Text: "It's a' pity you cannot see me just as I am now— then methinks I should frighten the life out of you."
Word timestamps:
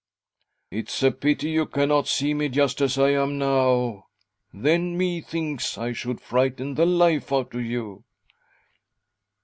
"It's 0.71 1.03
a' 1.03 1.11
pity 1.11 1.51
you 1.51 1.67
cannot 1.67 2.07
see 2.07 2.33
me 2.33 2.49
just 2.49 2.81
as 2.81 2.97
I 2.97 3.11
am 3.11 3.37
now— 3.37 4.07
then 4.51 4.97
methinks 4.97 5.77
I 5.77 5.91
should 5.93 6.19
frighten 6.19 6.73
the 6.73 6.87
life 6.87 7.31
out 7.31 7.53
of 7.53 7.63
you." 7.63 8.03